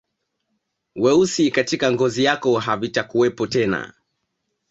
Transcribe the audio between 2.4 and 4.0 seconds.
havitakuwepo tena